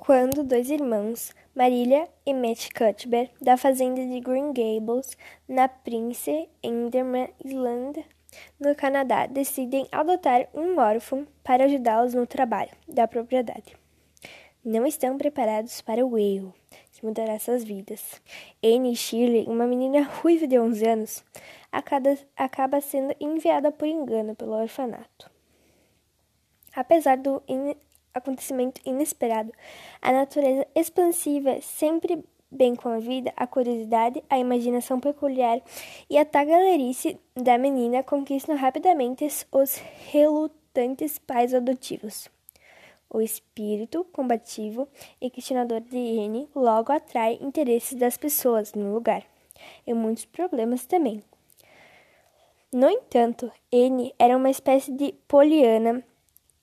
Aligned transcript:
quando 0.00 0.42
dois 0.42 0.70
irmãos, 0.70 1.30
Marília 1.54 2.08
e 2.24 2.32
Matt 2.32 2.70
Cuthbert, 2.72 3.30
da 3.38 3.58
fazenda 3.58 4.00
de 4.00 4.18
Green 4.20 4.50
Gables, 4.54 5.16
na 5.46 5.68
Prince 5.68 6.48
Inderman 6.62 7.28
Island, 7.44 8.02
no 8.58 8.74
Canadá, 8.74 9.26
decidem 9.26 9.86
adotar 9.92 10.48
um 10.54 10.78
órfão 10.78 11.26
para 11.44 11.64
ajudá-los 11.64 12.14
no 12.14 12.26
trabalho 12.26 12.70
da 12.88 13.06
propriedade. 13.06 13.76
Não 14.64 14.86
estão 14.86 15.18
preparados 15.18 15.82
para 15.82 16.04
o 16.04 16.16
erro 16.16 16.54
que 16.92 17.04
mudará 17.04 17.38
suas 17.38 17.62
vidas. 17.62 18.22
Anne 18.64 18.96
Shirley, 18.96 19.44
uma 19.46 19.66
menina 19.66 20.02
ruiva 20.02 20.46
de 20.46 20.58
11 20.58 20.88
anos, 20.88 21.24
acaba, 21.70 22.80
sendo 22.80 23.14
enviada 23.20 23.70
por 23.70 23.86
engano 23.86 24.34
pelo 24.34 24.52
orfanato. 24.52 25.30
Apesar 26.74 27.18
do 27.18 27.42
acontecimento 28.14 28.80
inesperado, 28.84 29.52
a 30.00 30.12
natureza 30.12 30.66
expansiva 30.74 31.60
sempre 31.60 32.24
bem 32.50 32.74
com 32.74 32.88
a 32.88 32.98
vida, 32.98 33.32
a 33.36 33.46
curiosidade, 33.46 34.22
a 34.28 34.38
imaginação 34.38 34.98
peculiar 34.98 35.60
e 36.08 36.18
a 36.18 36.24
tagarelice 36.24 37.18
da 37.34 37.56
menina 37.56 38.02
conquistam 38.02 38.56
rapidamente 38.56 39.24
os 39.52 39.76
relutantes 40.10 41.18
pais 41.18 41.54
adotivos. 41.54 42.28
O 43.08 43.20
espírito 43.20 44.04
combativo 44.12 44.88
e 45.20 45.30
questionador 45.30 45.80
de 45.80 45.96
N 45.96 46.48
logo 46.54 46.92
atrai 46.92 47.38
interesses 47.40 47.94
das 47.94 48.16
pessoas 48.16 48.72
no 48.72 48.92
lugar, 48.92 49.24
e 49.86 49.92
muitos 49.92 50.24
problemas 50.24 50.86
também. 50.86 51.22
No 52.72 52.88
entanto, 52.88 53.50
N 53.72 54.14
era 54.16 54.36
uma 54.36 54.48
espécie 54.48 54.92
de 54.92 55.12
Poliana 55.26 56.04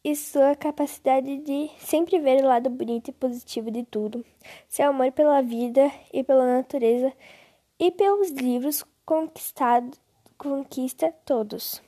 e 0.04 0.16
sua 0.16 0.56
capacidade 0.56 1.38
de 1.38 1.70
sempre 1.80 2.20
ver 2.20 2.44
o 2.44 2.48
lado 2.48 2.70
bonito 2.70 3.10
e 3.10 3.14
positivo 3.14 3.70
de 3.72 3.84
tudo, 3.84 4.26
seu 4.68 4.90
amor 4.90 5.12
pela 5.12 5.42
vida 5.42 5.92
e 6.14 6.24
pela 6.24 6.46
natureza 6.46 7.12
e 7.80 7.92
pelos 7.92 8.30
livros 8.32 8.84
conquistado, 9.06 9.98
conquista 10.38 11.14
todos. 11.26 11.82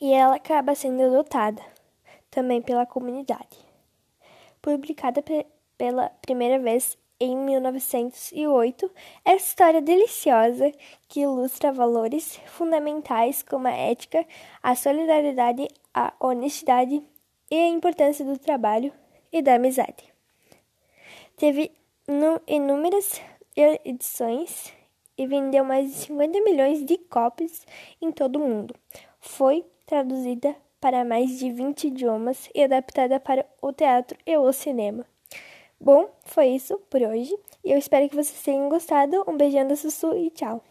E 0.00 0.12
ela 0.12 0.36
acaba 0.36 0.74
sendo 0.74 1.02
adotada 1.02 1.62
também 2.30 2.60
pela 2.60 2.84
comunidade. 2.84 3.64
Publicada 4.60 5.22
pela 5.78 6.10
primeira 6.20 6.58
vez 6.58 6.98
em 7.18 7.36
1908, 7.36 8.90
essa 9.24 9.46
história 9.46 9.80
deliciosa 9.80 10.70
que 11.08 11.20
ilustra 11.20 11.72
valores 11.72 12.38
fundamentais 12.46 13.42
como 13.42 13.68
a 13.68 13.72
ética, 13.72 14.26
a 14.62 14.74
solidariedade, 14.74 15.68
a 15.94 16.12
honestidade 16.20 17.02
e 17.50 17.54
a 17.54 17.68
importância 17.68 18.24
do 18.24 18.38
trabalho 18.38 18.92
e 19.32 19.40
da 19.40 19.54
amizade. 19.54 20.12
Teve 21.36 21.72
inúmeras 22.46 23.20
edições 23.84 24.72
e 25.16 25.26
vendeu 25.26 25.64
mais 25.64 25.90
de 25.90 25.96
50 26.00 26.40
milhões 26.42 26.84
de 26.84 26.98
cópias 26.98 27.66
em 28.00 28.12
todo 28.12 28.36
o 28.36 28.46
mundo. 28.46 28.74
Foi 29.20 29.64
traduzida 29.86 30.54
para 30.80 31.04
mais 31.04 31.38
de 31.38 31.50
20 31.50 31.86
idiomas 31.86 32.50
e 32.54 32.62
adaptada 32.62 33.18
para 33.18 33.46
o 33.62 33.72
teatro 33.72 34.18
e 34.26 34.36
o 34.36 34.52
cinema. 34.52 35.06
Bom, 35.78 36.08
foi 36.24 36.48
isso 36.48 36.80
por 36.90 37.02
hoje 37.02 37.32
e 37.62 37.70
eu 37.70 37.78
espero 37.78 38.08
que 38.08 38.16
vocês 38.16 38.42
tenham 38.42 38.68
gostado. 38.68 39.22
Um 39.28 39.36
beijão 39.36 39.68
da 39.68 39.76
Sussu 39.76 40.16
e 40.16 40.30
tchau! 40.30 40.64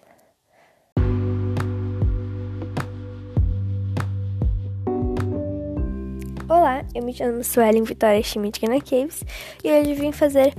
Olá, 6.50 6.84
eu 6.94 7.03
me 7.03 7.14
chamo 7.14 7.44
Suelen 7.44 7.84
Vitória 7.84 8.22
Schmidt 8.23 8.59
Caves 8.59 9.23
e 9.64 9.72
hoje 9.72 9.94
vim 9.94 10.12
fazer 10.12 10.53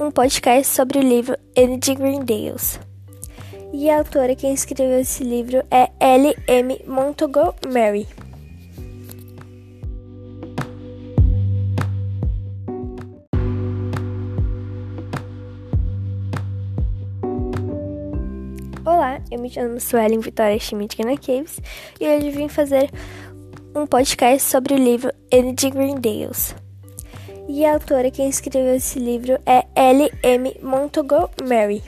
um 0.00 0.10
podcast 0.10 0.72
sobre 0.72 0.98
o 0.98 1.02
livro 1.02 1.36
Energy 1.56 1.94
Greendales. 1.96 2.78
E 3.72 3.90
a 3.90 3.98
autora 3.98 4.36
que 4.36 4.46
escreveu 4.46 5.00
esse 5.00 5.24
livro 5.24 5.58
é 5.70 5.90
L. 5.98 6.34
M. 6.46 6.80
Montgomery. 6.86 8.06
Olá, 18.86 19.20
eu 19.32 19.40
me 19.40 19.50
chamo 19.50 19.80
Suelen 19.80 20.20
Vitória 20.20 20.60
Schmidt 20.60 20.96
Caves 20.96 21.58
e 22.00 22.06
hoje 22.06 22.30
vim 22.30 22.48
fazer 22.48 22.88
um 23.74 23.84
podcast 23.84 24.48
sobre 24.48 24.74
o 24.74 24.76
livro 24.76 25.10
Energy 25.28 25.70
Greendales. 25.70 26.54
E 27.48 27.64
a 27.64 27.72
autora 27.72 28.12
que 28.12 28.22
escreveu 28.22 28.76
esse 28.76 29.00
livro 29.00 29.40
é 29.44 29.66
L. 29.74 30.08
M. 30.22 30.56
Montgomery. 30.62 31.82